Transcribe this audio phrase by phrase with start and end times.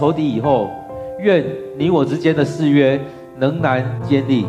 [0.00, 0.70] 仇敌以后，
[1.18, 1.44] 愿
[1.76, 3.00] 你我之间的誓约
[3.36, 4.46] 仍然坚立。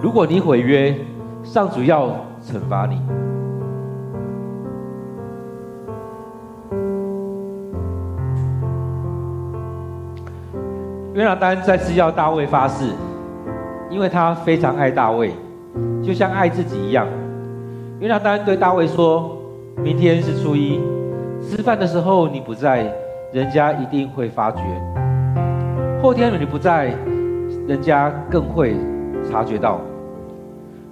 [0.00, 0.96] 如果你毁约，
[1.44, 2.08] 上主要
[2.42, 2.98] 惩罚你。
[11.12, 12.86] 约拿单再次要大卫发誓，
[13.90, 15.34] 因为他非常爱大卫，
[16.02, 17.06] 就像爱自己一样。
[17.98, 19.36] 约拿单对大卫说
[19.76, 20.80] ：“明天是初一，
[21.42, 22.90] 吃饭的时候你不在，
[23.32, 24.60] 人家一定会发觉；
[26.02, 26.94] 后天你不在，
[27.66, 28.76] 人家更会
[29.30, 29.80] 察觉到。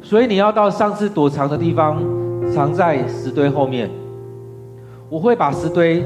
[0.00, 2.00] 所以你要到上次躲藏的地方，
[2.52, 3.90] 藏在石堆后面。
[5.08, 6.04] 我会把石堆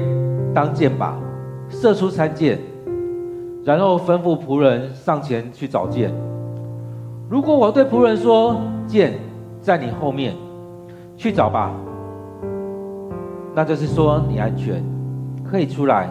[0.53, 1.11] 当箭靶，
[1.69, 2.57] 射出参箭，
[3.63, 6.11] 然后吩咐仆人上前去找箭。
[7.29, 8.55] 如果我对仆人说，
[8.87, 9.13] 箭
[9.61, 10.33] 在你后面。”
[11.15, 11.71] 去找吧，
[13.53, 14.83] 那就是说你安全，
[15.43, 16.09] 可以出来。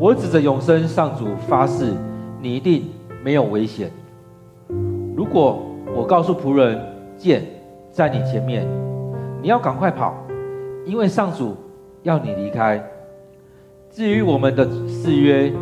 [0.00, 1.92] 我指着永生上主发誓，
[2.40, 2.84] 你一定
[3.24, 3.90] 没有危险。
[5.16, 5.60] 如果
[5.92, 6.80] 我告诉仆人，
[7.16, 7.44] 剑
[7.90, 8.64] 在你前面，
[9.42, 10.14] 你要赶快跑，
[10.86, 11.56] 因为上主
[12.04, 12.80] 要你离开。
[13.90, 15.52] 至于我们的誓约，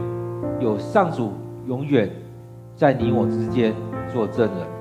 [0.60, 1.32] 有上主
[1.66, 2.10] 永远
[2.74, 3.72] 在你我之间
[4.12, 4.75] 作证人。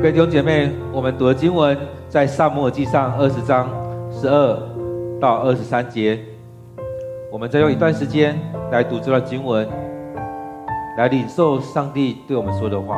[0.00, 1.76] 各位弟兄姐妹，我们读的经文
[2.08, 3.68] 在萨摩尔记上二十章
[4.12, 4.56] 十二
[5.20, 6.16] 到二十三节。
[7.32, 8.38] 我们再用一段时间
[8.70, 9.68] 来读这段经文，
[10.96, 12.96] 来领受上帝对我们说的话。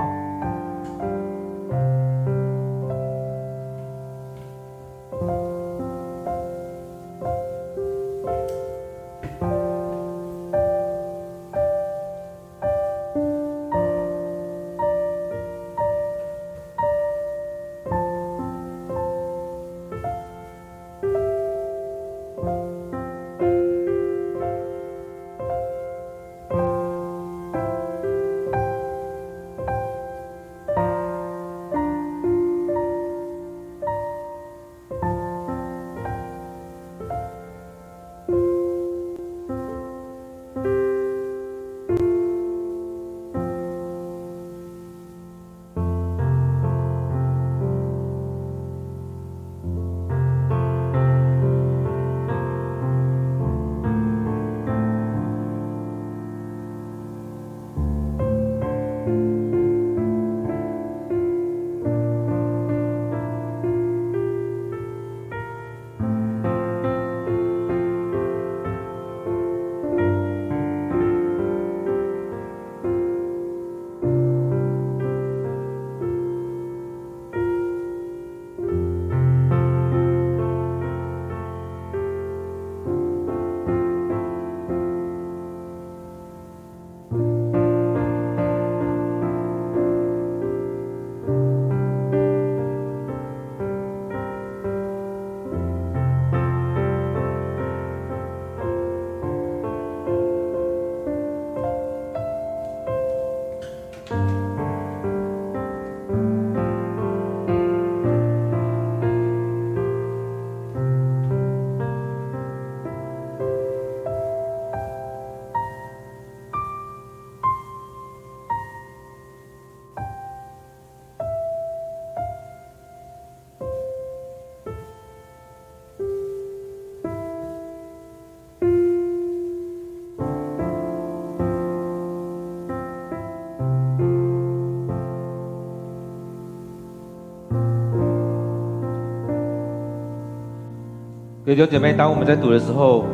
[141.51, 143.05] 弟兄姐妹，当我们在读的时候，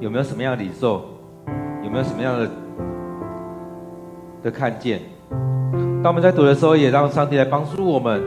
[0.00, 1.02] 有没有什么样的领受？
[1.84, 2.50] 有没有什么样的
[4.44, 5.02] 的看见？
[6.02, 8.22] 当我们在读的时候，也让上帝来帮助我们，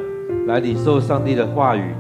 [0.46, 1.96] 来领受上帝的话语。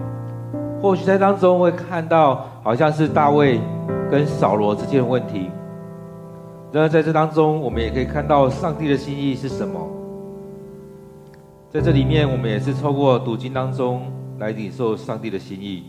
[0.79, 3.59] 或许在当中会看到，好像是大卫
[4.11, 5.49] 跟扫罗之间的问题。
[6.71, 9.81] 然而在这当中，我们也可以看到上帝的心意是什么。
[11.71, 14.03] 在这里面，我们也是透过读经当中
[14.37, 15.85] 来领受上帝的心意。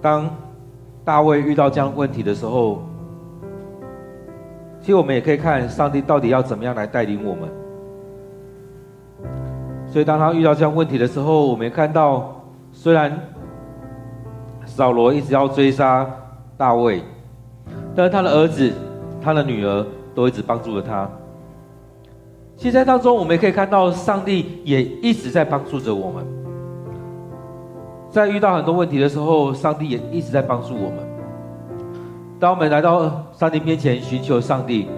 [0.00, 0.28] 当
[1.04, 2.82] 大卫遇到这样问题的时候，
[4.80, 7.48] 其实我们也可以看上帝到底要怎么样来带领我们。
[9.86, 12.42] 所以当他遇到这样问题的时候，我们也看到，
[12.72, 13.18] 虽然
[14.66, 16.06] 扫罗一直要追杀
[16.56, 17.02] 大卫，
[17.94, 18.70] 但是他的儿子、
[19.20, 21.08] 他的女儿都一直帮助了他。
[22.56, 26.24] 其实在当中，我们也可以看到上帝也一直在帮助着我们。
[28.10, 30.98] 在遇到很多问题的时候，上帝也一直在帮助我们。
[32.40, 34.88] 当我们来到上帝面前寻求上帝，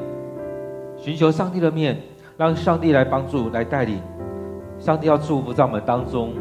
[0.96, 2.00] 寻求上帝的面，
[2.36, 4.00] 让上帝来帮助、来带领，
[4.78, 6.32] 上帝要祝福在我们当中，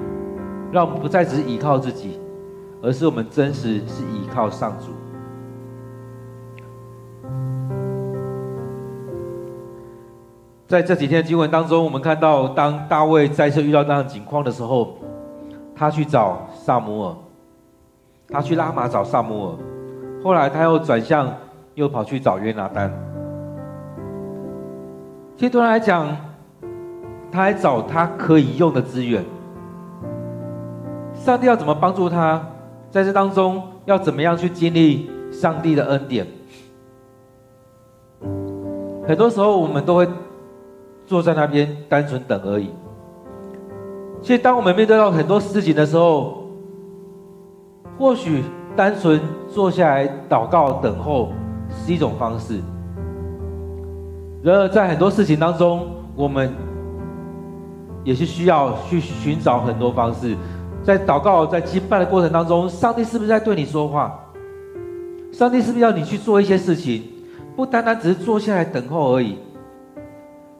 [0.71, 2.19] 让我们不再只是依靠自己，
[2.83, 4.91] 而是我们真实是依靠上主。
[10.67, 14.95] 在这几天的经文当中，我们看到，当大卫再次遇到那样境况的时候，
[15.75, 17.15] 他去找撒母耳，
[18.29, 19.57] 他去拉玛找撒母耳，
[20.23, 21.27] 后来他又转向，
[21.73, 22.93] 又跑去找约拿单。
[25.35, 26.15] 其实对他来讲，
[27.31, 29.25] 他还找他可以用的资源。
[31.15, 32.39] 上帝要怎么帮助他，
[32.91, 36.27] 在这当中要怎么样去经历上帝的恩典？
[39.07, 40.07] 很多时候我们都会。
[41.07, 42.69] 坐在那边单纯等而已。
[44.21, 46.38] 其实，当我们面对到很多事情的时候，
[47.99, 48.41] 或许
[48.77, 49.19] 单纯
[49.49, 51.33] 坐下来祷告等候
[51.69, 52.61] 是一种方式。
[54.41, 55.85] 然而，在很多事情当中，
[56.15, 56.49] 我们
[58.05, 60.33] 也是需要去寻找很多方式。
[60.81, 64.17] 在祷告、在敬拜的过程当中，上帝是不是在对你说话？
[65.33, 67.03] 上帝是不是要你去做一些事情？
[67.57, 69.37] 不单单只是坐下来等候而已。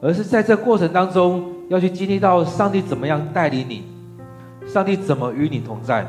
[0.01, 3.85] 而是在这过程当中，要去经历到上帝怎么样带领你，
[4.67, 6.05] 上帝怎么与你同在，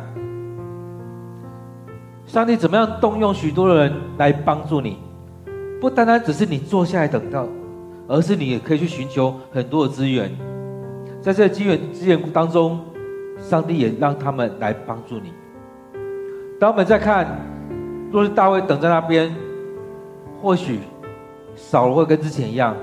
[2.30, 4.96] 上帝怎么样动用许多人来帮助你，
[5.80, 7.44] 不单单只是你坐下来等到，
[8.06, 10.30] 而是你也可以去寻求很多的资源，
[11.20, 12.78] 在这资源资源当中，
[13.40, 15.32] 上帝也让他们来帮助你。
[16.60, 17.26] 当我们在看，
[18.12, 19.34] 若是大卫等在那边，
[20.40, 20.78] 或许
[21.56, 22.76] 扫罗会跟之前一样。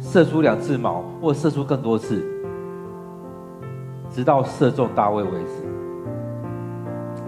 [0.00, 2.24] 射出两次矛，或射出更多次，
[4.10, 5.79] 直到射中大卫为止。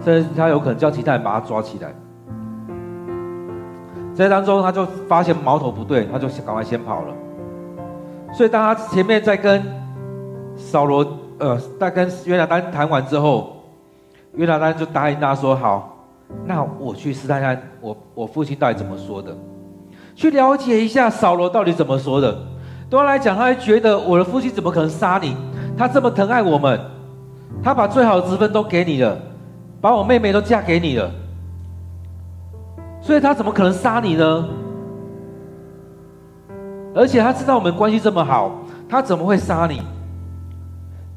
[0.03, 1.93] 甚至他有可能叫其他人把他抓起来。
[4.13, 7.13] 在当中，他就发现矛头不对，他就赶快先跑了。
[8.31, 9.63] 所以，当他前面在跟
[10.55, 11.05] 扫罗，
[11.39, 13.63] 呃，在跟约拿单谈完之后，
[14.35, 15.97] 约拿单就答应他说：“好，
[16.45, 19.35] 那我去试探看我我父亲到底怎么说的，
[20.15, 22.37] 去了解一下扫罗到底怎么说的。”
[22.89, 25.35] 对他来讲，他会觉得我的父亲怎么可能杀你？
[25.75, 26.79] 他这么疼爱我们，
[27.63, 29.17] 他把最好的职分都给你了，
[29.83, 31.11] 把我妹妹都嫁给你了，
[33.01, 34.47] 所以他怎么可能杀你呢？
[36.95, 39.81] 而且他知道我们关系这么好，他怎么会杀你？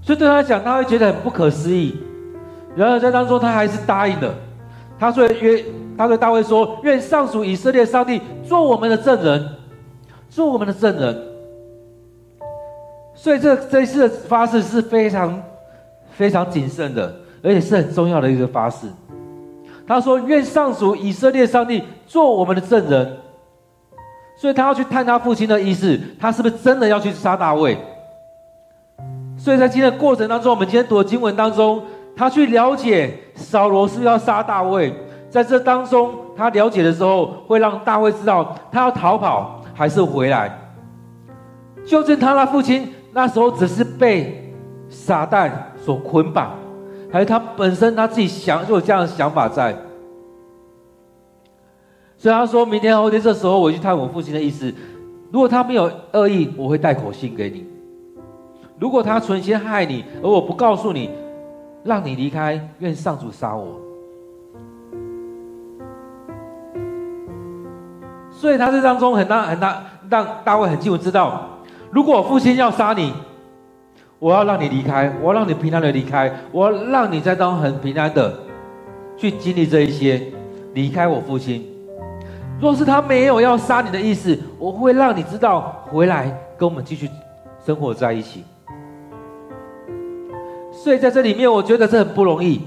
[0.03, 1.97] 所以对他来讲，他会觉得很不可思议。
[2.75, 4.35] 然而在当中，他还是答应了。
[4.99, 5.65] 他说约，
[5.97, 9.49] 他对大卫说：“愿上主以色列上帝做我们的证人，
[10.29, 11.17] 做我们的证人。”
[13.15, 15.41] 所以这这一次的发誓是非常
[16.11, 17.15] 非常谨慎的，
[17.47, 18.89] 而且是很重要的一个发誓。
[19.87, 23.19] 他说：“愿上主以色列上帝做我们的证人。”
[24.37, 27.79] 所以他要去探他父亲的意思，他是不是真的要去杀大卫？
[29.39, 31.81] 所以在今天的过程当中，我们今天读的经文当中，
[32.17, 34.93] 他去了解扫罗是要杀大卫。
[35.31, 40.51] 在这当中，他了解的时候，会让大卫知道他要逃跑还是回来。
[41.87, 42.93] 究竟他的父亲？
[43.13, 44.53] 那时候只是被
[44.91, 45.51] 撒旦
[45.83, 46.51] 所捆绑，
[47.17, 49.75] 还是他本身他自己想就有这样的想法在。
[52.19, 54.71] 所以他说明天后天这时候我去探我父亲的意思，
[55.33, 57.65] 如果他没有恶意，我会带口信给你；
[58.79, 61.09] 如果他存心害你，而我不告诉你，
[61.85, 63.81] 让你离开，愿上主杀我。
[68.31, 71.49] 所以他这当中很大很大，让大卫很清楚知道。
[71.91, 73.15] 如果我父亲要杀你，
[74.19, 78.33] 我要让你离开，我要让你平安的离开，我要让你在当很平安的
[79.17, 80.23] 去经历这一些，
[80.73, 81.67] 离开我父亲。
[82.59, 87.11] 若是他没有要杀你的意思，我会让你知道回来跟我们继续
[87.65, 88.43] 生活在一起。
[90.73, 92.63] 所以在这里面，我觉得这很不容易，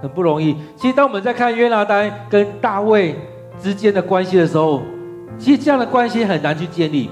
[0.00, 0.56] 很不容易。
[0.76, 3.14] 其实当我们在看约拿单跟大卫
[3.60, 4.80] 之间的关系的时候，
[5.38, 7.10] 其实这样的关系很难去建立。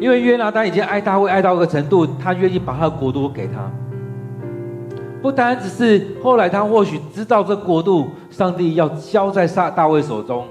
[0.00, 3.70] 因为约拿单已经爱大卫爱到一个程度，他愿意把他的国度给他。
[5.22, 10.44] 不单只是后来他或许知道这国度上帝要交在大大卫手中，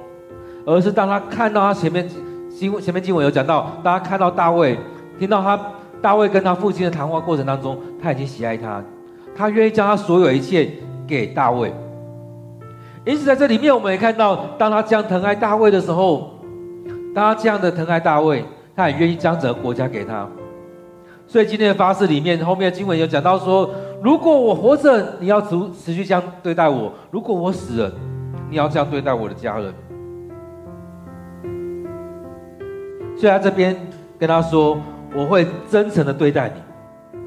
[0.66, 2.10] 而是当他看到他前面
[2.50, 4.80] 经前面经文有讲到，当他看到大卫，
[5.20, 5.60] 听到他
[6.02, 8.82] 大卫跟他父亲的谈话过程当中，他已经喜爱他，
[9.36, 10.68] 他愿意将他所有一切
[11.06, 11.72] 给大卫。
[13.06, 16.32] 因此在这里面，我们也看到，当他这样疼爱大卫的时候，
[17.14, 18.44] 当他这样的疼爱大卫。
[18.76, 20.28] 他也愿意将整个国家给他，
[21.28, 23.70] 所以今天的发誓里面，后面的经文有讲到说：
[24.02, 27.92] 如果我活着，你要持持续这样对待我；如果我死了，
[28.50, 29.74] 你要这样对待我的家人。
[33.16, 33.76] 所以他这边
[34.18, 34.78] 跟他说：
[35.16, 37.20] 我会真诚的对待你，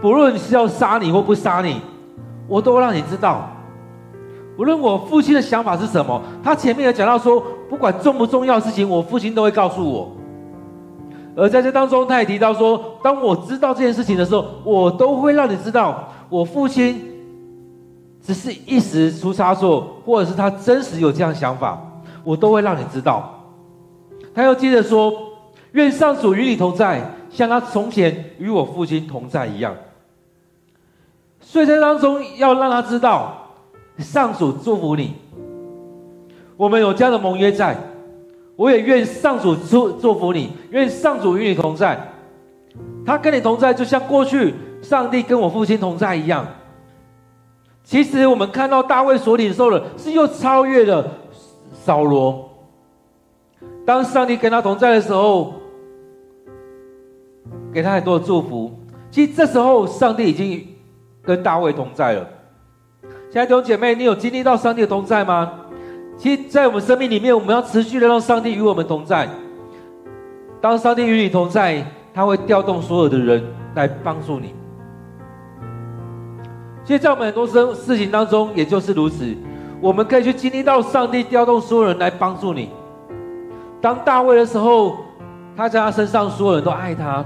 [0.00, 1.82] 不论是要杀你或不杀你，
[2.48, 3.48] 我都让你知道。
[4.58, 10.12] 无论我父亲的想法是什么，他前面有讲到说，不管重不重要的事情，我父亲都会告诉我。
[11.34, 17.02] 而在这当中，他也提到说，当我知道这件事情的时候，我都会让你知道，我父亲
[18.22, 21.82] 只是一时出差错，或者是他真实有这样想法，
[22.22, 23.42] 我都会让你知道。
[24.34, 25.10] 他又接着说，
[25.72, 29.74] 愿上主与你同在，像他从前与我父亲同在一样。
[31.40, 33.46] 所以在当中要让他知道，
[33.96, 35.14] 上主祝福你，
[36.62, 37.76] 我们有这样的盟约在。
[38.54, 41.98] 我也愿上主祝祝福你，愿上主与你同在。
[43.04, 46.46] 他跟你同在，就像过去上帝跟我父亲同在一样。
[47.82, 51.04] 其实我们看到大卫所领受的，是又超越了
[51.72, 52.48] 扫罗。
[53.84, 55.54] 当上帝跟他同在的时候，
[57.74, 58.70] 给他很多的祝福。
[59.10, 60.64] 其实这时候，上帝已经
[61.24, 62.24] 跟大卫同在了。
[63.32, 65.58] 亲爱的弟兄姐妹，你有经历到上帝的同在吗？
[66.22, 69.28] 其实，在我们生命里面，我们要持续的让上帝与我们同在。
[70.60, 73.42] 当上帝与你同在，他会调动所有的人
[73.74, 74.54] 来帮助你。
[76.84, 79.34] 其实，在我们很多生事情当中，也就是如此。
[79.80, 82.68] 我们可以去经历到上帝调动所有人来帮助你。
[83.80, 84.98] 当大卫的时候，
[85.56, 87.24] 他在他身上，所有人都爱他。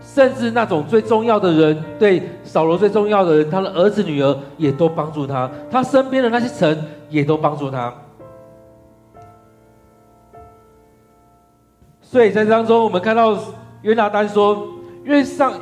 [0.00, 6.78] 甚至那种最重要的人，对扫罗最重要的人，他的儿子女儿也都帮助他，他身边的那些臣
[7.08, 7.92] 也都帮助他。
[12.00, 13.36] 所以在当中，我们看到
[13.82, 14.66] 约拿单说
[15.04, 15.52] ：“愿上，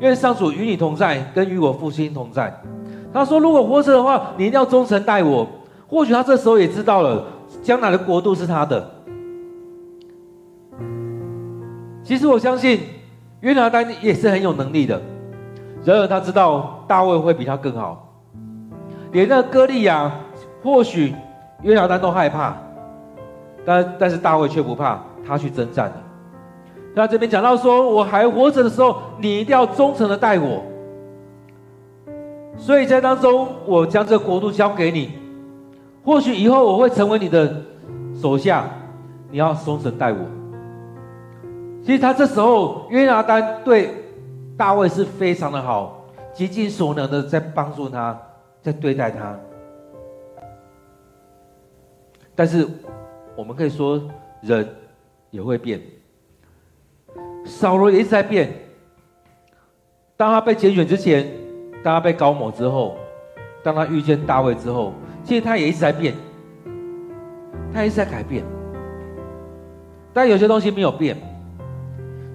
[0.00, 2.58] 愿上主与你同在，跟与我父亲同在。”
[3.12, 5.46] 他说：“如果活着的话，你一定要忠诚待我。”
[5.88, 7.24] 或许他这时候也知道了，
[7.62, 8.90] 将来的国度是他的。
[12.02, 12.80] 其实我相信。
[13.40, 15.00] 约拿单也是很有能力的，
[15.84, 18.10] 然而他知道大卫会比他更好，
[19.12, 20.10] 连那歌利亚
[20.66, 21.14] 或许
[21.62, 22.56] 约拿单都害怕，
[23.64, 25.94] 但但是大卫却不怕，他去征战了。
[26.96, 30.64] 他这边讲到说，我还活着的时候，你一定要忠诚的待我，
[32.58, 35.12] 所以在当中，我将这个国度交给你，
[36.04, 37.62] 或许以后我会成为你的
[38.20, 38.64] 手下，
[39.30, 40.18] 你要忠诚待我。
[41.84, 43.94] 其实他这时候约拿单对
[44.56, 46.04] 大卫是非常的好，
[46.34, 48.18] 极尽所能的在帮助他，
[48.60, 49.32] 在对待他。
[52.36, 52.68] 但是
[53.34, 54.00] 我们可以说，
[54.42, 54.68] 人
[55.30, 55.80] 也会变。
[57.44, 58.52] 扫罗也一直在变。
[60.16, 61.26] 当他被拣选之前，
[61.82, 62.96] 当他被膏抹之后，
[63.62, 64.92] 当他遇见大卫之后，
[65.24, 66.14] 其实他也一直在变，
[67.72, 68.44] 他一直在改变。
[70.12, 71.16] 但有些东西没有变。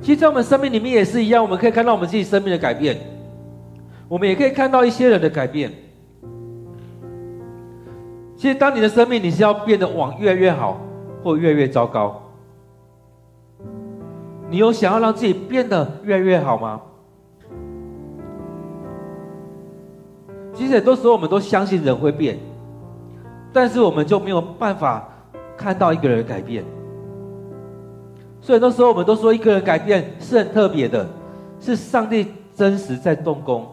[0.01, 2.97] 其实，在我们生命里面也是一样，我们可以看到我们自己生命的改变，
[4.07, 5.71] 我们也可以看到一些人的改变。
[8.41, 10.81] 其实，当你的生命你是要变得往越来越好，
[11.23, 12.19] 或越来越糟糕，
[14.49, 16.81] 你有想要让自己变得越来越好吗？
[20.55, 22.39] 其实，很多时候我们都相信人会变，
[23.53, 25.07] 但是我们就没有办法
[25.55, 26.65] 看到一个人改变。
[28.41, 31.07] 所以那时候我们都说，一个人改变是很特别的，
[31.59, 33.67] 是上帝真实在动工。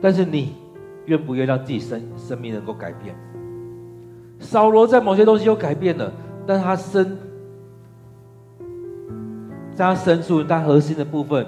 [0.00, 0.56] 但是你
[1.06, 3.14] 愿不愿意让自己生生命能够改变？
[4.42, 6.12] 扫罗在某些东西又改变了，
[6.46, 7.16] 但他深，
[9.74, 11.46] 在他深处、他核心的部分，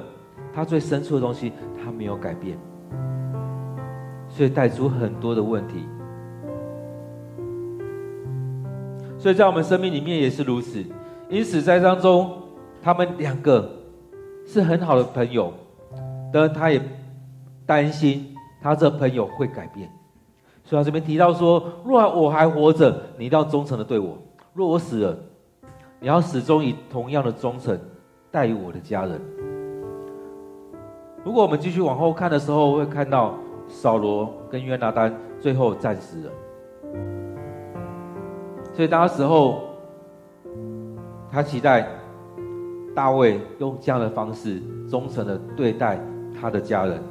[0.54, 2.56] 他最深处的东西，他没有改变，
[4.28, 5.84] 所以带出很多的问题。
[9.18, 10.82] 所以在我们生命里面也是如此。
[11.28, 12.30] 因此，在当中，
[12.80, 13.68] 他们两个
[14.46, 15.52] 是很好的朋友，
[16.32, 16.80] 但他也
[17.66, 19.90] 担心他这朋友会改变，
[20.64, 24.16] 所以他这边提到说：若我还活着，你一定要忠诚的对我；
[24.52, 25.16] 若我死了，
[26.00, 27.78] 你要始终以同样的忠诚
[28.32, 29.20] 待我的家人。
[31.22, 33.34] 如果我们继续往后看的时候，会看到
[33.68, 36.32] 扫罗跟约拿单最后战死了，
[38.72, 39.60] 所以当时候。
[41.32, 41.88] 他期待
[42.94, 45.98] 大卫用这样的方式忠诚的对待
[46.40, 47.02] 他的家人。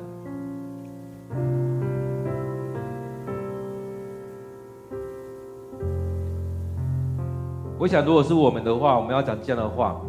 [7.83, 9.99] 我想，如果是我们的话，我们要讲这样的话：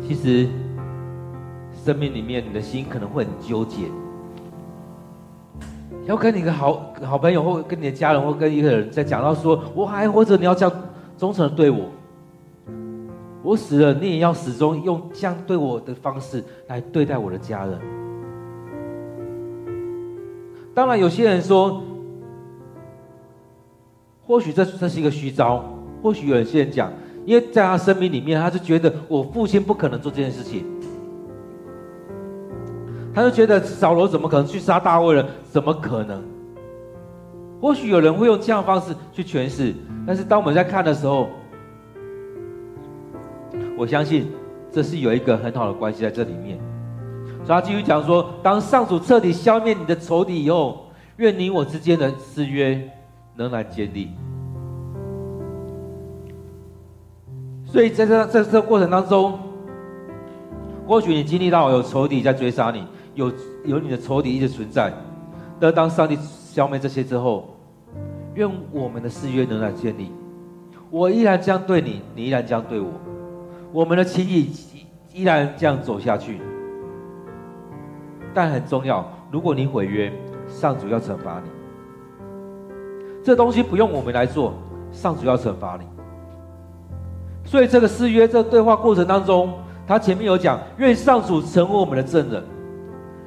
[0.00, 0.48] 其实
[1.84, 3.82] 生命里面你的心可能会很纠结。
[6.06, 10.74] 要跟你的好好朋友，或跟你的家人，或跟一个人在讲到说，我还活着，你要这样
[11.18, 11.90] 忠诚的对我；
[13.42, 17.78] 我死了，你也要始终用这样对我的方式来对待我的家人。
[20.72, 21.82] 当然，有些人说，
[24.26, 25.62] 或许这这是一个虚招，
[26.02, 26.92] 或许有些人讲，
[27.26, 30.64] 因为在他生命里面，他就觉得我父亲不可能做这件事情。
[33.12, 35.26] 他就觉得扫罗怎么可能去杀大卫了？
[35.50, 36.22] 怎么可能？
[37.60, 39.74] 或许有人会用这样方式去诠释，
[40.06, 41.28] 但是当我们在看的时候，
[43.76, 44.28] 我相信
[44.70, 46.58] 这是有一个很好的关系在这里面。
[47.44, 52.80] 所以他继续讲说：当上主彻底消灭你的仇敌以后，愿你我之间的誓约
[53.36, 54.08] 仍然坚立。
[57.70, 59.38] 所以在这在这过程当中，
[60.86, 62.84] 或许你经历到有仇敌在追杀你。
[63.14, 63.30] 有
[63.64, 64.90] 有你的仇敌一直存在，
[65.58, 67.56] 但当上帝消灭这些之后，
[68.34, 70.12] 愿我们的誓约仍然建立。
[70.90, 72.88] 我依然这样对你，你依然这样对我，
[73.72, 74.50] 我们的情谊
[75.12, 76.40] 依然这样走下去。
[78.32, 80.10] 但很重要，如果你毁约，
[80.48, 81.50] 上主要惩罚你。
[83.24, 84.54] 这东西不用我们来做，
[84.92, 85.84] 上主要惩罚你。
[87.50, 89.52] 所以这个誓约，这个对话过程当中，
[89.84, 92.40] 他前面有讲，愿上主成为我们的证人。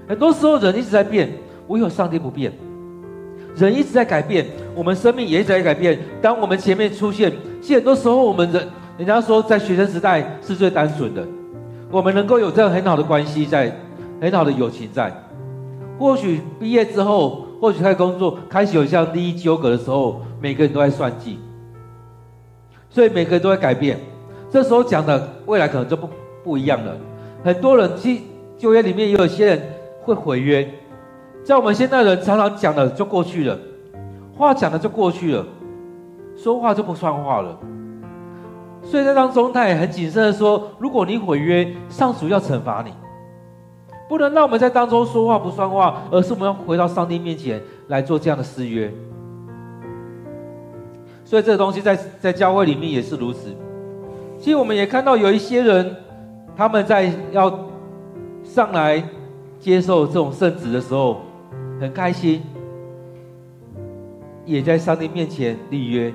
[0.08, 1.30] 很多时候人一直在变，
[1.68, 2.50] 唯有上帝不变。
[3.58, 6.00] 人一直在改变，我们生命也一直在改变。
[6.22, 7.30] 当我们前面出现，
[7.62, 8.66] 其实很多时候我们人，
[8.98, 11.22] 人家说在学生时代是最单纯的，
[11.92, 13.78] 我们能够有这样很好的关系在，
[14.22, 15.14] 很好的友情在。
[16.00, 21.40] 或许毕业之后，或许开始工作，开始有这样利益纠葛的时候，每个人都在算计，
[22.90, 24.00] 所以每个人都在改变。
[24.54, 26.08] 这时候讲的未来可能就不
[26.44, 26.96] 不一样了。
[27.44, 28.22] 很多人去
[28.56, 29.62] 旧约里面也有些人。
[30.06, 30.70] 会毁约，
[31.46, 33.58] 在我们现在人常常讲的就过去了，
[34.38, 35.46] 话讲的就过去了，
[36.36, 37.58] 说话就不算话了。
[38.84, 42.92] 所以在当中，他也很谨慎的说：如果你毁约，上主要惩罚你，
[44.10, 48.94] 不能让我们在当中说话不算话，而是我们要回到上帝面前来做这样的誓约。
[51.24, 53.56] 所以这个东西在在教会里面也是如此。
[54.44, 55.96] 其实我们也看到有一些人，
[56.54, 57.50] 他们在要
[58.44, 59.02] 上来。
[59.58, 61.22] 接受这种圣职的时候，
[61.80, 62.42] 很开心，
[64.44, 66.14] 也在上帝面前立约。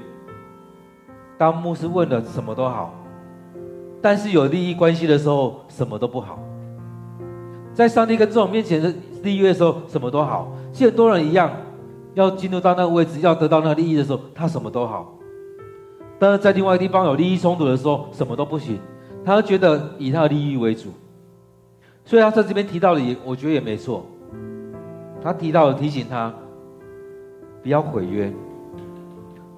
[1.38, 2.90] 当牧师问了，什么都好；
[4.02, 6.38] 但是有利益关系的时候，什么都不好。
[7.72, 10.52] 在上帝跟这种面前的立约的时候，什么都好。
[10.70, 11.50] 像很多人一样，
[12.12, 15.17] 要进入到那个位置，要得到那个利益的时候，他什么都好。
[16.18, 18.78] 但是在另外一个地方有利益冲突的时候，什么都不行。
[19.24, 20.90] 他觉得以他的利益为主。
[22.04, 24.06] 所以他在这边提到的也，我觉得也没错。
[25.22, 26.32] 他提到了提醒他，
[27.62, 28.32] 不要毁约，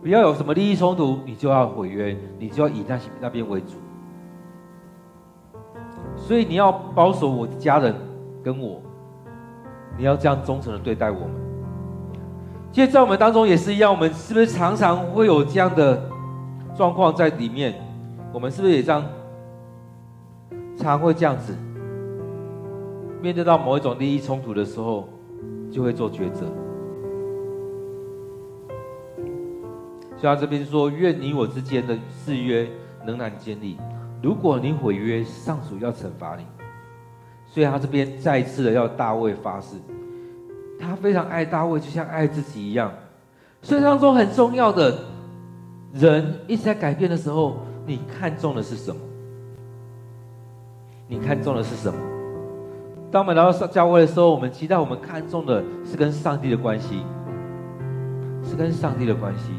[0.02, 3.74] 不要有什么利益冲突，你就要毁约，你就要以那些那边为主。
[6.16, 7.94] 所以你要保守我的家人
[8.42, 8.82] 跟我，
[9.96, 11.30] 你要这样忠诚的对待我们。
[12.72, 16.09] 其实，在我们当中也是一样，我们是不是常常会有这样的
[16.76, 17.74] 状况在里面？
[18.32, 19.04] 我们是不是也这样，
[20.76, 21.54] 常会这样子？
[23.20, 25.08] 面对到某一种利益冲突的时候，
[25.70, 26.46] 就会做抉择。
[30.16, 32.68] 所以他这边说：“愿你我之间的誓约
[33.06, 33.78] 仍然坚立。
[34.22, 36.44] 如果你毁约，上主要惩罚你。”
[37.46, 39.76] 所以他这边再一次的要大卫发誓，
[40.78, 42.92] 他非常爱大卫，就像爱自己一样。
[43.60, 44.96] 所以当中很重要的
[45.92, 49.00] 人一直在改变的时候，你看重的是什么？
[51.08, 51.98] 你看重的是什么？
[53.10, 57.02] 当我们来到上教会的时候，我们期待我们看重的是跟上帝的关系，
[58.44, 59.52] 是跟上帝的关系，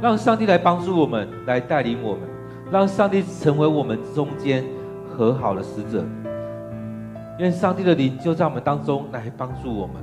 [0.00, 2.20] 让上帝来帮助我们，来带领我们，
[2.70, 4.64] 让上帝成为我们中间
[5.10, 6.04] 和好的使者。
[7.40, 9.96] 愿上帝的灵就在我们当中来帮助我们。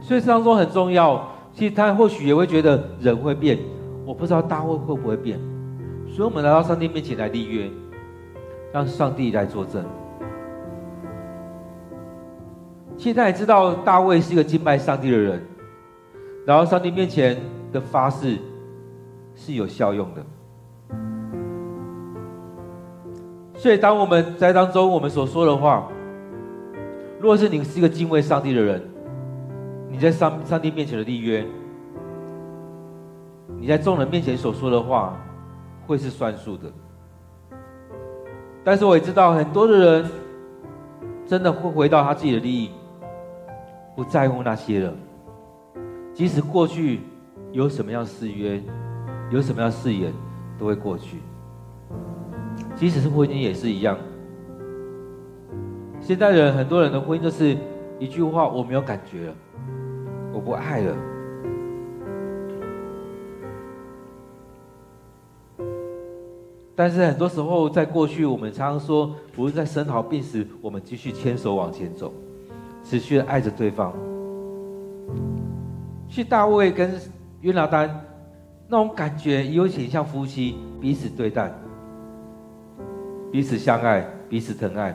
[0.00, 1.28] 所以这当中很重要。
[1.54, 3.58] 其实他或许也会觉得人会变，
[4.04, 5.38] 我不知道大卫会不会变。
[6.06, 7.70] 所以我们来到上帝面前来立约，
[8.72, 9.84] 让上帝来作证。
[12.96, 15.42] 现在知道大卫是一个敬拜上帝的人，
[16.46, 17.36] 然后上帝面前
[17.72, 18.38] 的发誓
[19.34, 20.22] 是有效用的。
[23.54, 25.88] 所以当我们在当中我们所说的话，
[27.18, 28.82] 如果是你是一个敬畏上帝的人，
[29.88, 31.44] 你在上上帝面前的立约，
[33.62, 35.16] 你在众人面前所说的话
[35.86, 36.68] 会是算数的。
[38.64, 40.10] 但是我也知道很多的人
[41.24, 42.72] 真的会回到他自己的利益，
[43.94, 44.92] 不在乎那些了。
[46.12, 47.02] 即使过去
[47.52, 48.60] 有什么样誓约，
[49.30, 50.12] 有什么样誓言，
[50.58, 51.18] 都会过去。
[52.74, 53.96] 即使是婚姻也是一样。
[56.00, 57.56] 现在人很多人的婚姻就是
[58.00, 59.34] 一句话：我没有感觉了，
[60.32, 60.96] 我不爱了。
[66.82, 72.12] 但是很多时候，在过去，我们常常说，不是在生老病死，我们继续牵手往前走，
[72.82, 73.94] 持续的爱着对方。
[76.08, 76.92] 去大卫跟
[77.40, 78.04] 约拿单
[78.66, 81.54] 那种感觉，有点像夫妻彼此对待，
[83.30, 84.92] 彼此相爱，彼此疼爱。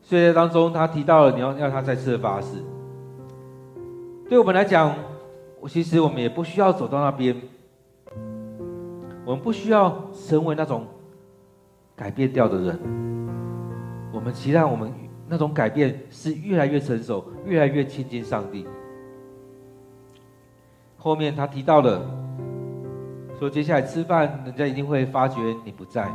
[0.00, 2.62] 所以在当中，他提到了你要要他再次的发誓。
[4.28, 4.94] 对我们来讲，
[5.66, 7.36] 其实我们也不需要走到那边，
[9.26, 10.86] 我们不需要成为那种
[11.96, 12.78] 改变掉的人。
[14.12, 14.92] 我们期待我们
[15.28, 18.64] 那种改变是越来越成熟，越来越亲近上帝。
[20.96, 22.00] 后面他提到了
[23.36, 26.08] 说，接下来吃饭，人家一定会发觉你不在。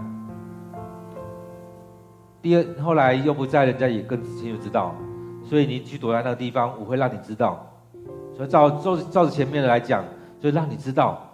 [2.41, 4.95] 第二，后来又不在，人家也更清楚知道，
[5.43, 7.67] 所以你去躲在那个地方，我会让你知道。
[8.33, 10.05] 所以照照照着前面的来讲，
[10.39, 11.29] 就让你知道，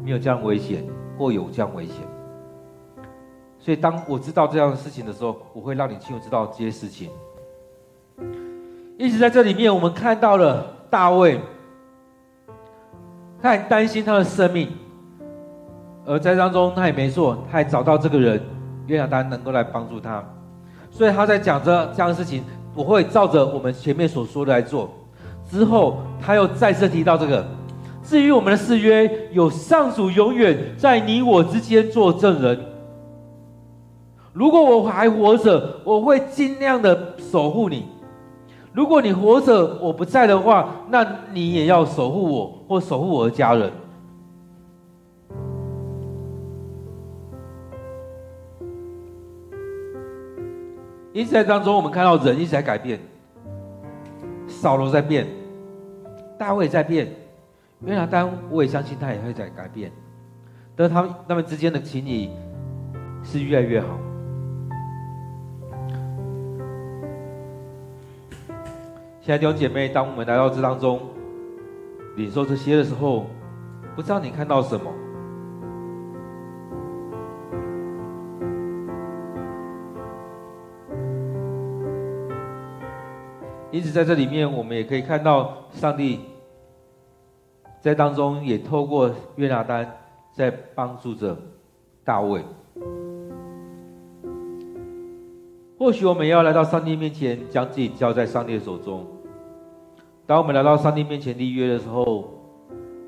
[0.00, 0.84] 没有这样危险，
[1.18, 1.96] 或有这样危险。
[3.58, 7.10] 所以当我知道这样的事情的时候，我会让你清楚知道这些事情。
[8.98, 11.40] 一直在这里面，我们看到了大卫，
[13.40, 14.68] 他很担心他的生命，
[16.04, 18.40] 而在当中他也没错，他也找到这个人。
[18.88, 20.22] 约拿单能够来帮助他，
[20.90, 22.42] 所以他在讲着这样的事情，
[22.74, 24.90] 我会照着我们前面所说的来做。
[25.48, 27.46] 之后他又再次提到这个，
[28.02, 32.58] 至于我们的誓约，有上主永远在你我之间做证人。
[34.32, 37.82] 如果我还活着，我会尽量的守护你；
[38.72, 43.70] 如果你活着我不在的话，那你也要守护我或守护我的家人。
[51.12, 52.98] 因此，在当中，我们看到人一直在改变，
[54.48, 55.26] 扫罗在变，
[56.38, 57.06] 大卫在变，
[57.84, 59.90] 约拿单，我也相信他也会在改变，
[60.76, 62.30] 但他们他们之间的情谊
[63.24, 63.98] 是越来越好。
[69.20, 71.00] 亲爱的弟兄姐妹，当我们来到这当中，
[72.16, 73.26] 领受这些的时候，
[73.96, 74.90] 不知道你看到什么？
[83.70, 86.20] 因此，在这里面，我们也可以看到上帝
[87.82, 89.98] 在当中也透过约拿单
[90.32, 91.36] 在帮助着
[92.04, 92.40] 大卫。
[95.76, 99.04] 或许我们要来到上帝面前，将自己交在上帝手中。
[100.24, 102.32] 当我们来到上帝面前立约的时候，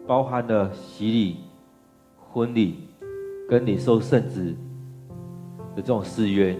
[0.08, 1.36] 包含了洗礼、
[2.32, 2.88] 婚礼
[3.48, 4.56] 跟领受圣职
[5.76, 6.58] 的这种誓约。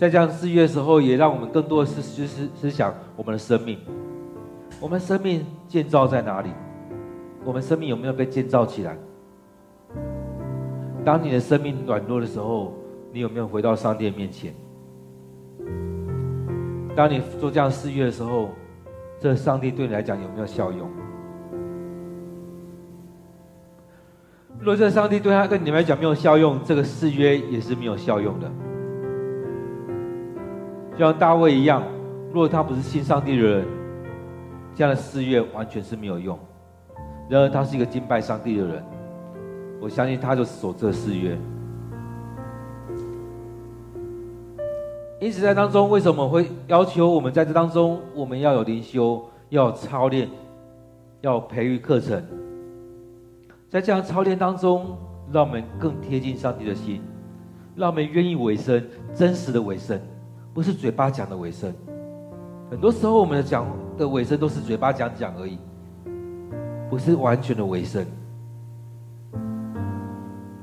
[0.00, 3.78] 在这样誓约的时候，也让我们更多的是思思思想我们的生命。
[4.80, 6.48] 我们生命建造在哪里？
[7.44, 8.96] 我们生命有没有被建造起来？
[11.04, 12.72] 当你的生命软弱的时候，
[13.12, 14.54] 你有没有回到上帝的面前？
[16.96, 18.48] 当你做这样誓约的时候，
[19.20, 20.88] 这上帝对你来讲有没有效用？
[24.58, 28.50] 如果这上帝对他跟你们来讲没有效用，这个誓约也是没有效用的。
[31.00, 31.82] 就像大卫一样，
[32.30, 33.66] 如果他不是信上帝的人，
[34.74, 36.38] 这样的誓约完全是没有用。
[37.26, 38.84] 然而他是一个敬拜上帝的人，
[39.80, 41.38] 我相信他就守这誓约。
[45.20, 50.28] 因此在当中，为什么会要求我们在这当中，我们要有灵修，要有操练，
[51.22, 52.22] 要培育课程，
[53.70, 54.98] 在这样操练当中，
[55.32, 57.00] 让我们更贴近上帝的心，
[57.74, 59.98] 让我们愿意委身，真实的委身。
[60.60, 61.72] 不是嘴巴讲的尾声，
[62.70, 63.64] 很多时候我们的讲
[63.96, 65.58] 的尾声都是嘴巴讲讲而已，
[66.90, 68.04] 不是完全的尾声。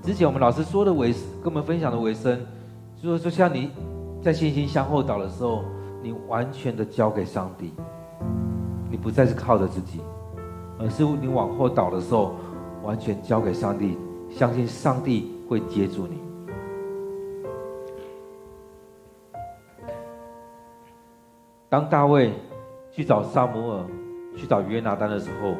[0.03, 2.39] 之前我们老师说的委，跟我们分享的尾声，
[3.01, 3.71] 就是说像你
[4.21, 5.63] 在信心向后倒的时候，
[6.03, 7.73] 你完全的交给上帝，
[8.91, 9.99] 你不再是靠着自己，
[10.77, 12.35] 而是你往后倒的时候，
[12.83, 13.97] 完全交给上帝，
[14.29, 16.26] 相信上帝会接住你。
[21.69, 22.33] 当大卫
[22.91, 23.85] 去找撒母耳、
[24.35, 25.55] 去找约拿单的时候，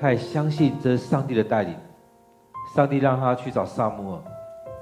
[0.00, 1.74] 他也相信这是上帝的带领。
[2.74, 4.22] 上帝让他去找撒母耳，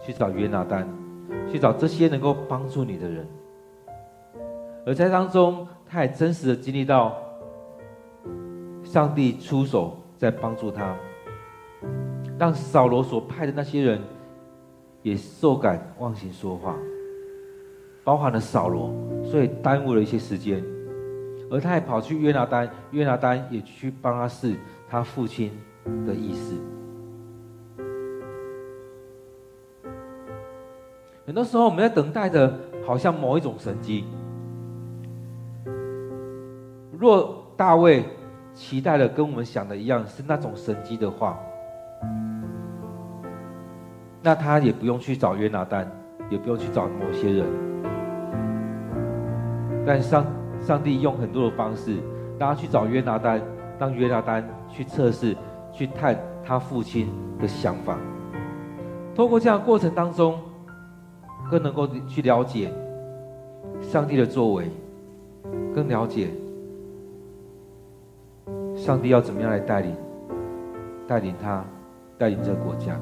[0.01, 0.89] 去找约拿单，
[1.51, 3.27] 去找这些能够帮助你的人。
[4.87, 7.17] 而在当中，他也真实的经历到
[8.85, 10.97] 上帝出手在帮助他，
[12.39, 14.01] 让扫罗所派的那些人
[15.03, 16.77] 也受感忘形说话，
[18.05, 18.93] 包含了扫罗，
[19.25, 20.63] 所以耽误了一些时间。
[21.51, 24.57] 而他还跑去约拿单，约拿单也去帮他试
[24.89, 25.53] 他父亲
[26.07, 26.55] 的意思。
[31.27, 34.05] 很多时候，我们在等待的，好像某一种神迹。
[36.99, 38.05] 若大卫
[38.55, 41.39] 期待的跟我们想的一样，是那种神迹的话，
[44.23, 45.91] 那他也不用去找约拿单，
[46.31, 47.47] 也不用去找某些人。
[49.87, 50.27] 但上
[50.61, 51.99] 上帝用很多的方式，
[52.39, 53.41] 让他去找约拿单，
[53.79, 55.37] 让约拿单去测试、
[55.73, 57.99] 去探他父亲的想法。
[59.15, 60.39] 透过这样过程当中。
[61.51, 62.73] 更能够去了解
[63.83, 64.71] 上帝的作为，
[65.75, 66.31] 更了解
[68.75, 69.95] 上帝要怎么样来带领，
[71.07, 71.63] 带领他，
[72.17, 72.99] 带领这个国家。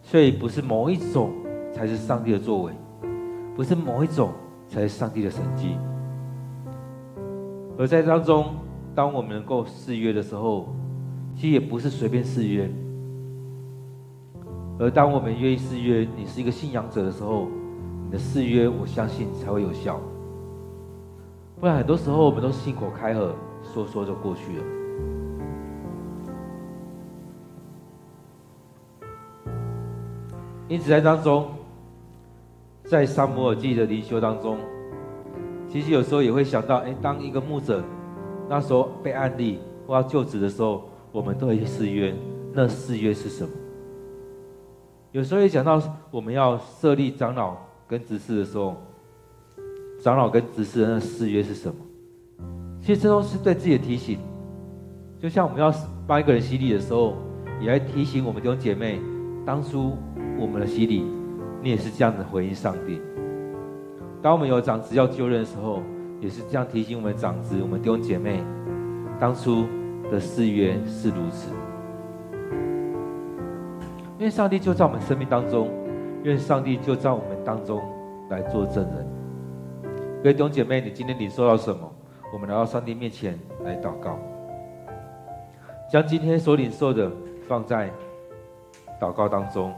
[0.00, 1.32] 所以不是某一种
[1.78, 2.72] 才是上帝的作为，
[3.54, 4.32] 不是某一种
[4.68, 5.76] 才是上帝的神迹。
[7.78, 8.46] 而在当中，
[8.96, 10.74] 当我们能够誓约的时候，
[11.36, 12.68] 其实也不是随便誓约。
[14.80, 17.46] 而当我们愿意誓约，你是一个信仰者的时候，
[18.06, 20.00] 你的誓约，我相信才会有效。
[21.60, 24.64] 不然，很多时候我们都信口开河，说说就过去了。
[30.68, 31.46] 因此，在当中，
[32.88, 34.56] 在撒母耳记的灵修当中，
[35.68, 37.84] 其实有时候也会想到，哎，当一个牧者，
[38.48, 42.14] 那时候被案例或要就职的时候，我们都会誓约，
[42.54, 43.50] 那誓约是什么？
[45.12, 48.74] 有时候也讲到我们要设立长老跟执事的时候，
[50.02, 51.74] 长老跟执事人的誓约是什么？
[52.80, 54.18] 其实这都是对自己的提醒。
[55.20, 55.70] 就像我们要
[56.06, 57.18] 帮一个人洗礼的时候，
[57.60, 58.98] 也来提醒我们弟兄姐妹，
[59.44, 59.92] 当初
[60.38, 61.04] 我们的洗礼，
[61.62, 63.00] 你也是这样的回应上帝。
[64.22, 65.82] 当我们有长子要就任的时候，
[66.20, 68.42] 也是这样提醒我们长子、我们弟兄姐妹，
[69.20, 69.66] 当初
[70.10, 71.52] 的誓约是如此。
[74.18, 75.68] 愿上帝就在我们生命当中，
[76.24, 77.80] 愿上帝就在我们当中
[78.28, 79.06] 来做证人。
[80.22, 81.88] 各位弟兄姐妹，你今天领受到什么？
[82.32, 84.18] 我们来到上帝面前来祷告，
[85.90, 87.10] 将今天所领受的
[87.46, 87.90] 放在
[89.00, 89.72] 祷告当中。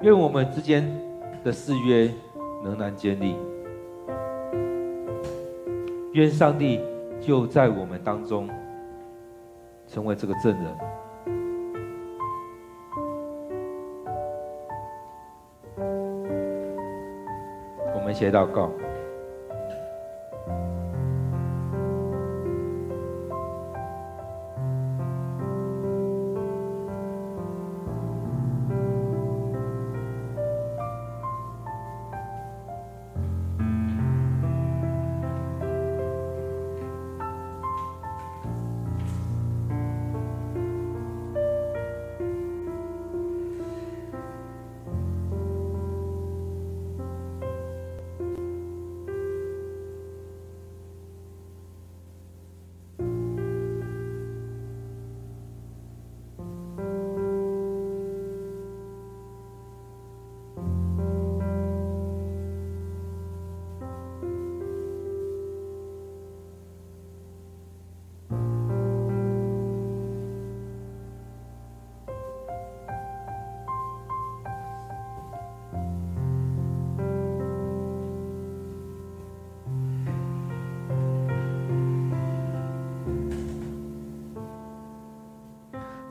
[0.00, 0.88] 愿我们之间
[1.42, 2.08] 的誓约
[2.62, 3.36] 仍然坚立。
[6.12, 6.80] 愿上帝
[7.20, 8.48] 就在我们当中
[9.88, 10.98] 成为这个证人。
[17.94, 18.70] 我们写祷告。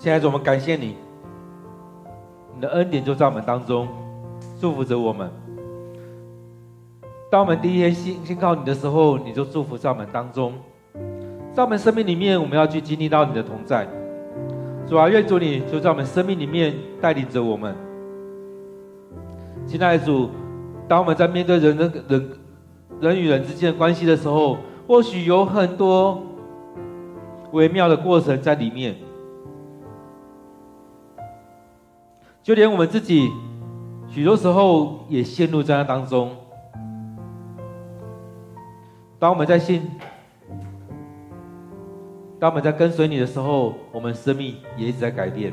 [0.07, 0.95] 亲爱的主，我们感谢你，
[2.55, 3.89] 你的恩典就在我们当中，
[4.57, 5.29] 祝福着我们。
[7.29, 10.53] 当我们第一天信信靠你的时候，你就祝福在我们当中，
[11.53, 13.85] 在我们生命里面，我们要去经历到你的同在。
[14.87, 17.75] 主啊，愿主你就在我们生命里面带领着我们。
[19.65, 20.29] 亲爱的主，
[20.87, 22.29] 当我们在面对人人人
[23.01, 26.23] 人与人之间的关系的时候，或许有很多
[27.51, 28.95] 微妙的过程在里面。
[32.47, 33.29] 就连我们自己，
[34.07, 36.31] 许多时候也陷入在那当中。
[39.19, 39.81] 当我们在信，
[42.39, 45.51] 当我们在跟随你的时候，我们生命也一直在改变。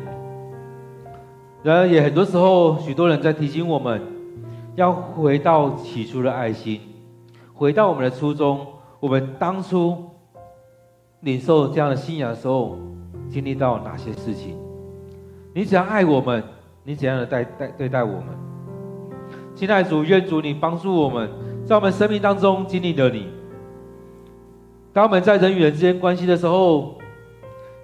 [1.64, 4.00] 然而，也很多时候，许多人在提醒我们，
[4.76, 6.80] 要回到起初的爱心，
[7.54, 8.64] 回到我们的初衷。
[9.00, 9.96] 我们当初
[11.22, 12.78] 领受这样的信仰的时候，
[13.28, 14.57] 经历到哪些事情？
[15.52, 16.40] 你只要爱我们？
[16.87, 18.27] 你怎样的待待对待我们？
[19.55, 21.31] 亲爱的主，愿主你帮助我们，
[21.64, 23.29] 在我们生命当中经历了你。
[24.92, 26.99] 当我们在人与人之间关系的时候，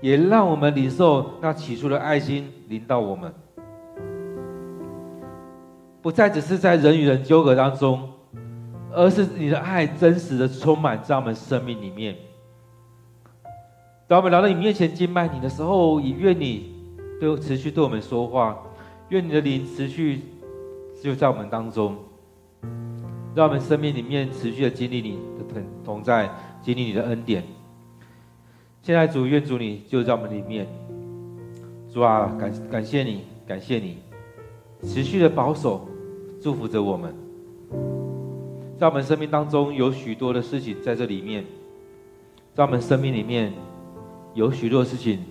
[0.02, 3.32] 也让我们领受那起初的爱心临到我们。
[6.02, 8.06] 不再只是在人与人纠葛当中，
[8.92, 12.14] 而是你的爱真实的充满在我们生命里面。
[14.06, 16.74] 当我们来到你面前敬拜你的时候，也愿你
[17.18, 18.58] 对持续对我们说话，
[19.10, 20.20] 愿你的灵持续
[21.02, 21.96] 就在我们当中，
[23.34, 26.30] 让我们生命里面持续的经历你的同同在，
[26.62, 27.44] 经历你的恩典。
[28.82, 30.66] 现在主，愿主你就在我们里面，
[31.92, 33.98] 主啊，感感谢你，感谢你，
[34.82, 35.86] 持续的保守。
[36.42, 37.14] 祝福着我们，
[38.78, 41.44] 在我们生命当中有许多的事情在这里面，
[42.54, 43.52] 在我们生命里面
[44.32, 45.22] 有许多事情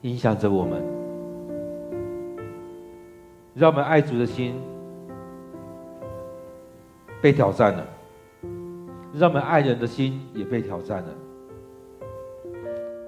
[0.00, 0.82] 影响着我们，
[3.54, 4.54] 让我们爱主的心
[7.20, 7.86] 被挑战了，
[9.14, 11.08] 让我们爱人的心也被挑战了，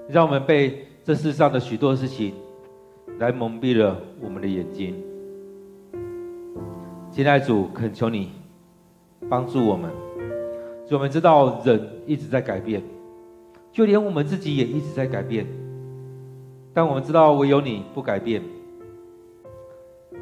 [0.07, 2.33] 让我们被这世上的许多事情
[3.17, 4.95] 来蒙蔽了我们的眼睛。
[7.09, 8.31] 亲爱的主，恳求你
[9.27, 9.89] 帮助我们。
[10.91, 12.83] 我们知道人一直在改变，
[13.71, 15.47] 就连我们自己也一直在改变。
[16.71, 18.41] 但我们知道唯有你不改变。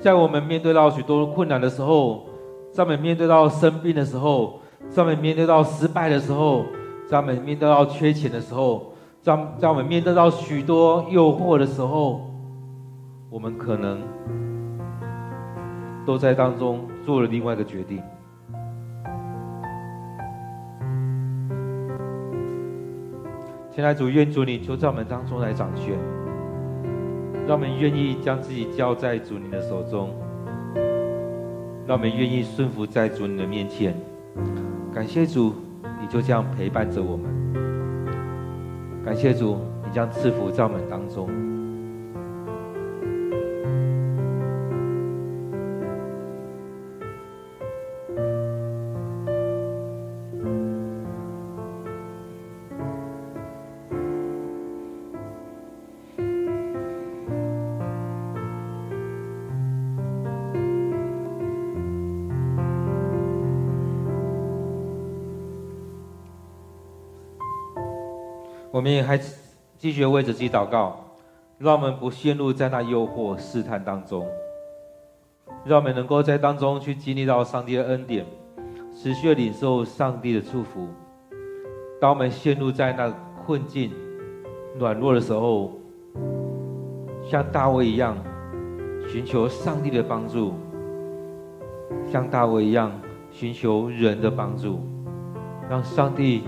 [0.03, 2.25] 在我们面对到许多困难的时候，
[2.73, 6.65] 在我们面对到生病的时候，在我们面对到失败的时候，
[7.07, 12.29] 在我们面对到缺钱的时候，在在我们面对到许多诱惑的时候，
[13.29, 14.01] 我们可能。
[16.05, 18.03] 都在当中做了另外一个决定。
[23.71, 25.97] 亲爱主，愿主你就在我们当中来掌权，
[27.45, 30.15] 让我们愿意将自己交在主你的手中，
[31.85, 33.93] 让我们愿意顺服在主你的面前。
[34.93, 35.53] 感谢主，
[36.01, 37.29] 你就这样陪伴着我们。
[39.03, 41.52] 感谢主，你将赐福在我们当中。
[69.83, 70.97] 继续为自己祷告，
[71.57, 74.25] 让我们不陷入在那诱惑试探当中，
[75.65, 78.25] 让我们能够在当中去经历到上帝的恩典，
[78.95, 80.87] 持续的领受上帝的祝福。
[81.99, 83.13] 当我们陷入在那
[83.45, 83.91] 困境、
[84.79, 85.73] 软弱的时候，
[87.21, 88.15] 像大卫一样
[89.11, 90.53] 寻求上帝的帮助，
[92.09, 92.89] 像大卫一样
[93.29, 94.79] 寻求人的帮助，
[95.69, 96.43] 让上帝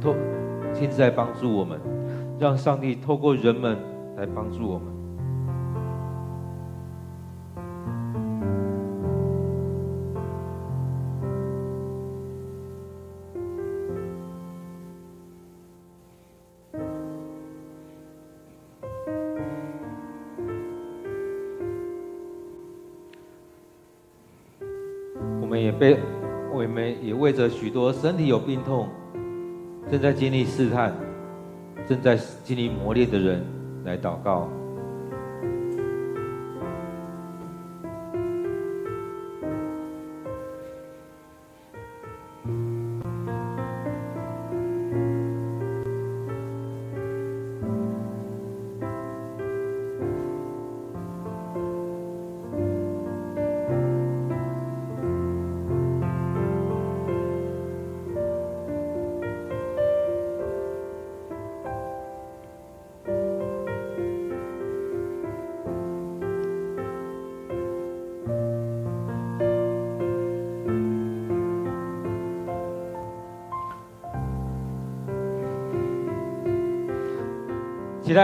[0.00, 0.14] 都。
[0.74, 1.80] 亲自在帮助我们，
[2.38, 3.76] 让上帝透过人们
[4.16, 4.86] 来帮助我们。
[25.40, 25.98] 我们也被，
[26.52, 28.88] 我们也为着许多身体有病痛。
[29.90, 30.94] 正在经历试探、
[31.88, 33.42] 正在经历磨练的人，
[33.84, 34.46] 来祷告。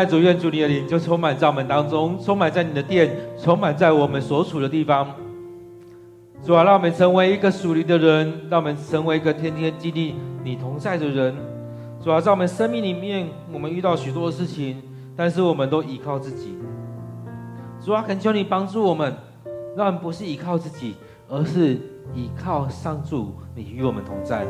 [0.04, 5.06] 主，愿主你的灵就充满在我们当中，充满在你的殿，充满在我们所处的地方。
[6.42, 11.34] 主啊，让我们成为一个属灵的人，让我们成为一个天天经历你同在的人。
[12.02, 14.82] 主啊，在我们生命里面，我们遇到许多的事情，
[15.16, 16.58] 但是我们都依靠自己。
[17.82, 19.14] 主啊，恳求你帮助我们，
[19.76, 20.96] 让我们不是依靠自己，
[21.28, 21.78] 而是
[22.14, 24.46] 依靠上主，你与我们同在。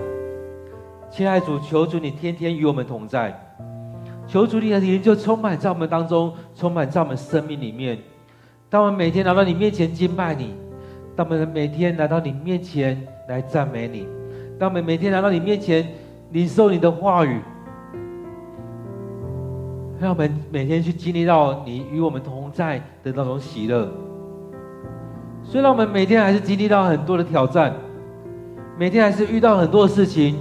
[1.10, 3.56] 亲爱主，求主你天天与我们同在，
[4.26, 7.98] 求主你的灵就充满在我们当中，充满在我们生命里面。
[8.70, 10.54] 当我们每天来到你面前敬拜你，
[11.14, 14.08] 当我们每天来到你面前来赞美你，
[14.58, 15.86] 当我们每天来到你面前
[16.32, 17.38] 领受你的话语，
[20.00, 23.88] 让我们每天去经历到你与我们同在的那种喜乐。
[25.44, 27.72] 虽然我们每天还是经历到很多的挑战，
[28.78, 30.36] 每天还是遇到很多的事情。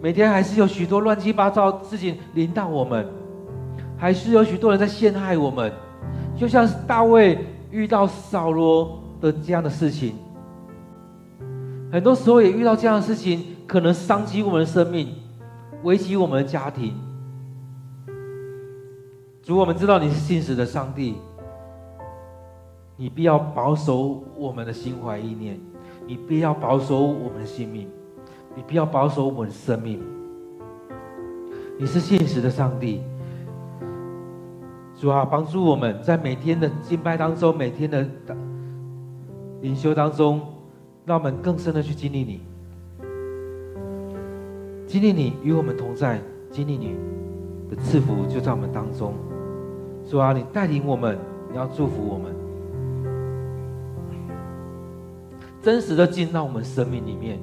[0.00, 3.06] 每天还是有许多乱七八糟事情临到我们，
[3.96, 5.72] 还是有许多人在陷害我们，
[6.36, 7.38] 就像是大卫
[7.70, 10.14] 遇到扫罗的这样的事情。
[11.90, 15.14] 很多时候也遇到这样的事情，可能伤及我们的生命，
[15.82, 16.94] 危及我们的家庭。
[19.42, 21.14] 主，我们知道你是信实的上帝，
[22.96, 25.58] 你必要保守我们的心怀意念，
[26.06, 27.88] 你必要保守我们的性命。
[28.56, 30.02] 你不要保守我们的生命。
[31.78, 33.02] 你是现实的上帝，
[34.96, 38.08] 主啊，帮助我们在每天的敬拜当中，每天的
[39.60, 40.40] 灵修当中，
[41.04, 42.40] 让我们更深的去经历你，
[44.86, 46.18] 经历你与我们同在，
[46.50, 46.96] 经历你
[47.68, 49.12] 的赐福就在我们当中。
[50.08, 51.18] 主啊，你带领我们，
[51.50, 52.34] 你要祝福我们，
[55.60, 57.38] 真实的进到我们生命里面。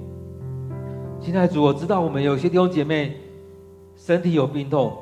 [1.24, 3.16] 亲爱的主，我知道我们有些弟兄姐妹
[3.96, 4.98] 身体有病痛，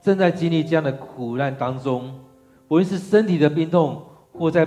[0.00, 2.14] 正在经历这样的苦难当中，
[2.68, 4.00] 无论是身体的病痛，
[4.32, 4.66] 或在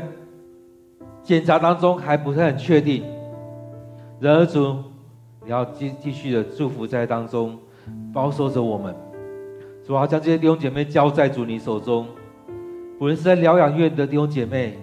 [1.23, 3.03] 检查当中还不是很确定。
[4.19, 4.83] 然而主，
[5.43, 7.57] 你要继继续的祝福在当中，
[8.13, 8.95] 保守着我们。
[9.83, 12.05] 主要将这些弟兄姐妹交在主你手中，
[12.99, 14.77] 无论是在疗养院的弟兄姐妹，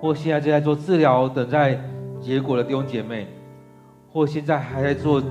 [0.00, 1.80] 或现在正在做治疗，等待。
[2.26, 3.28] 结果的弟兄姐妹，
[4.12, 5.22] 或现在还在做，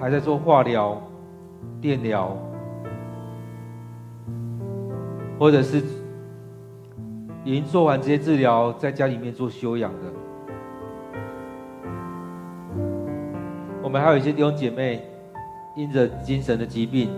[0.00, 0.98] 还在做化疗、
[1.78, 2.34] 电疗，
[5.38, 5.82] 或者是
[7.44, 9.98] 已经做完这些治疗，在家里面做休养的。
[13.82, 15.06] 我们还有一些弟兄姐妹，
[15.76, 17.10] 因着精神的疾病，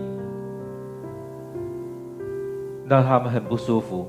[2.85, 4.05] 让他们很不舒服。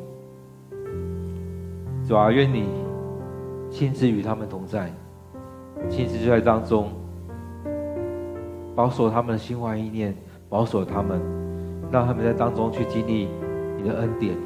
[2.07, 2.69] 主啊，愿你
[3.69, 4.93] 亲自与他们同在，
[5.91, 6.93] 亲自就在当中，
[8.77, 10.15] 保守他们的心怀意念，
[10.49, 11.21] 保守他们，
[11.91, 13.29] 让他们在当中去经历
[13.77, 14.37] 你的恩典，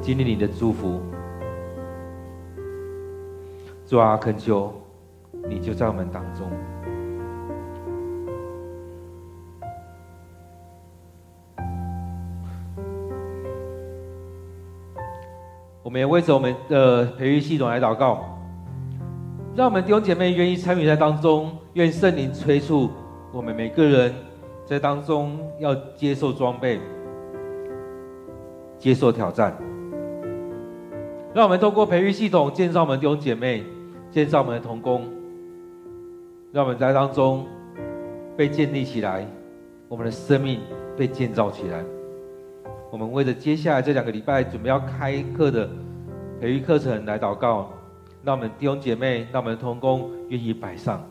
[0.00, 1.00] 经历你的祝福。
[3.86, 4.74] 主啊，恳求
[5.48, 6.50] 你就在我们当中。
[15.94, 18.24] 们也为着我们的培育系统来祷告，
[19.54, 22.90] 让我们弟兄姐妹愿意参与在当中，愿圣灵催促
[23.30, 24.12] 我们每个人
[24.66, 26.80] 在当中要接受装备，
[28.76, 29.56] 接受挑战。
[31.32, 33.62] 让我们透过培育系统建造我们弟兄姐妹，
[34.10, 35.04] 建造我们的同工，
[36.50, 37.46] 让我们在当中
[38.36, 39.24] 被建立起来，
[39.86, 40.58] 我们的生命
[40.96, 41.84] 被建造起来。
[42.90, 45.68] 我们为了接下来这两个礼拜准备要开课的
[46.40, 47.70] 培育课程来祷告，
[48.22, 51.02] 让我们弟兄姐妹，让我们同工愿意摆上。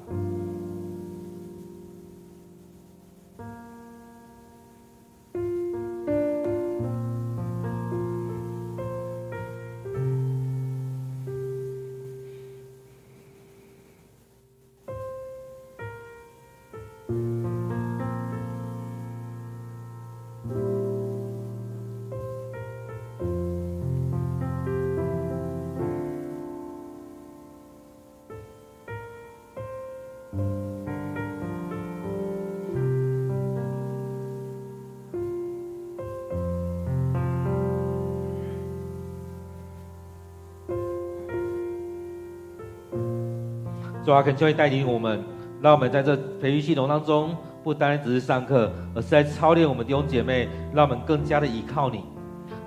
[44.05, 45.23] 主啊，恳求你带领我们，
[45.61, 47.33] 让我们在这培育系统当中，
[47.63, 52.03] 不单只是上课，而是在操练我们弟兄姐妹，让我们更加的依靠你。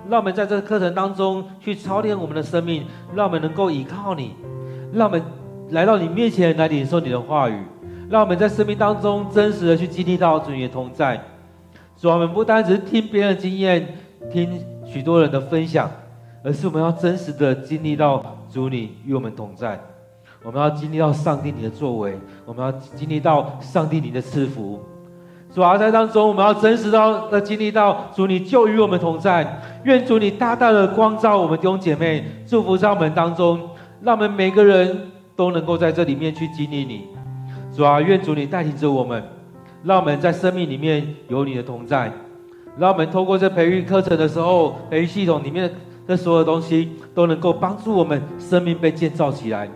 [0.09, 4.35] 让我们在这课程当中去操练我们的生命，让我们能够依靠你。
[4.91, 5.21] 让我们
[5.69, 7.61] 来到你面前来领受你的话语，
[8.09, 11.21] 让我们在生命当中真实的去经历到主你的同在。
[11.97, 13.95] 主啊，我们不单只是听别人的经验，
[14.31, 15.87] 听许多人的分享，
[16.43, 19.79] 而是我们要真实的经历到主你与我们同在。
[20.43, 24.79] 我们要经历到上帝你的作为，我们要经历到上帝你的赐福。
[25.53, 29.61] 主啊，在当中我们要真实到的经历到主你就与我们同在。
[29.85, 33.59] 愿主你大大的光照我们弟兄姐妹，祝福在我们当中，
[34.01, 37.07] 让我们每个人都能够在这里面去经历你。
[37.75, 39.23] 主啊，愿主你带领着我们，
[39.83, 42.11] 让我们在生命里面有你的同在。
[42.77, 45.73] 让我们透过这培育课程的时候，培育系统里面
[46.05, 49.67] 的所有东西，都能够帮助我们生命被建造起来。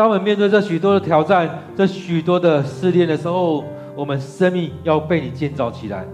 [0.00, 1.46] 当我们面对这许多的挑战、
[1.76, 3.62] 这许多的试炼的时候，
[3.94, 6.06] 我们生命要被你建造起来，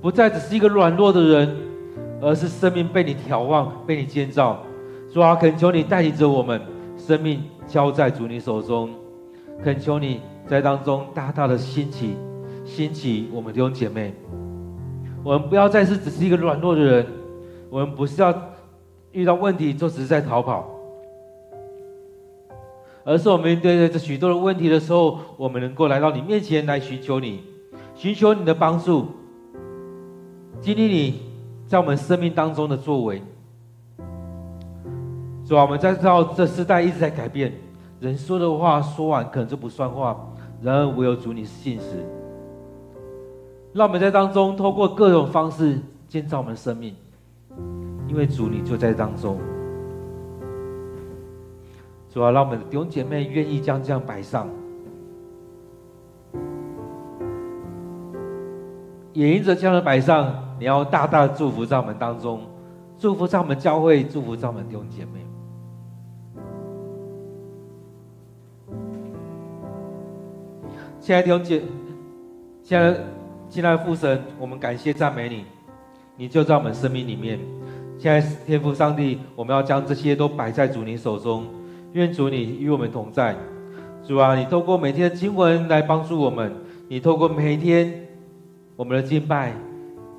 [0.00, 1.56] 不再只是一个软弱的人，
[2.22, 4.62] 而是生命被你眺望、被你建造。
[5.12, 6.58] 主啊，恳求你带领着我们，
[6.96, 8.88] 生命交在主你手中。
[9.62, 12.16] 恳求你在当中大大的兴起、
[12.64, 14.14] 兴起我们弟兄姐妹。
[15.22, 17.06] 我们不要再是只是一个软弱的人，
[17.68, 18.34] 我们不是要
[19.12, 20.66] 遇到问题就只是在逃跑，
[23.08, 27.40] 而是我们面对这许多的问题的时候，我们能够来到你面前来寻求你，
[27.94, 29.06] 寻求你的帮助，
[30.60, 31.20] 经历你
[31.68, 33.22] 在我们生命当中的作为。
[35.46, 37.52] 主啊，我们在知道这世代一直在改变，
[38.00, 40.16] 人说的话说完可能就不算话，
[40.60, 42.04] 然而唯有主你是信实。
[43.72, 45.78] 让我们在当中，透过各种方式
[46.08, 46.92] 建造我们生命，
[48.08, 49.38] 因为主你就在当中。
[52.16, 54.48] 主要，让我们的弟兄姐妹愿意将这样摆上，
[59.12, 62.40] 也因着这样的摆上，你要大大的祝福在我们当中，
[62.98, 65.26] 祝福在我们教会，祝福在我们弟兄姐妹。
[70.98, 71.62] 亲爱的弟兄姐，
[72.62, 73.00] 亲爱的。
[73.50, 75.44] 亲爱的父神，我们感谢赞美你，
[76.16, 77.38] 你就在我们生命里面。
[77.98, 81.44] 现在天父上帝，我们要将这些都摆在主你手中，
[81.96, 83.34] 愿主你与我们同在。
[84.06, 86.52] 主啊，你透过每天的经文来帮助我们，
[86.88, 88.06] 你透过每一天
[88.76, 89.54] 我们的敬拜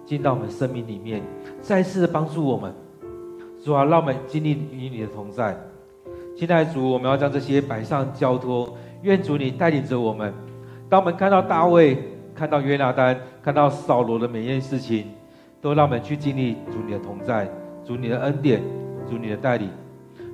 [0.03, 1.21] 进到我们生命里面，
[1.61, 2.73] 再次的帮助我们。
[3.63, 5.55] 主啊，让我们经历与你的同在。
[6.35, 10.33] 现在主，我们要将这些摆上交托，愿主你带领着我们。
[10.89, 11.97] 当我们看到大卫。
[12.37, 15.05] 看到约拿单，看到扫罗的每件事情，
[15.59, 17.49] 都让我们去经历主你的同在，
[17.83, 18.61] 主你的恩典，
[19.09, 19.67] 主你的带领，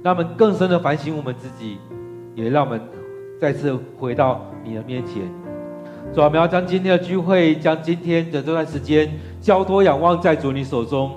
[0.03, 1.77] 让我们更深的反省我们自己，
[2.35, 2.79] 也让我们
[3.39, 5.23] 再次回到你的面前。
[6.13, 11.09] 主，我们要将今天的聚会，将今天的这段时间交托仰望在主你手中。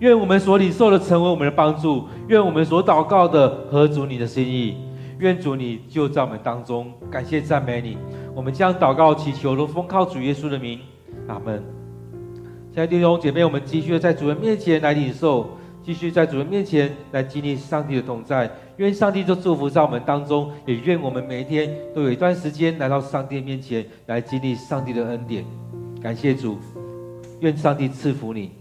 [0.00, 4.76] 愿我们所领受的成为我们的帮助，愿我们所祷告的合主你的心意。
[5.20, 7.96] 愿主你就在我们当中，感谢赞美你。
[8.34, 10.80] 我们将祷告祈求，都奉靠主耶稣的名，
[11.28, 11.62] 阿门。
[12.74, 15.50] 亲爱的弟兄姐妹，我们继续在主人面前来领受，
[15.84, 18.50] 继续在主人面前来经历上帝的同在。
[18.76, 25.44] 愿上帝就祝福在我们当中，也愿我们每一天都有一段时间来到上帝面前来经历上帝的恩典。
[26.00, 26.58] 感谢主，
[27.40, 28.52] 愿上帝赐福你。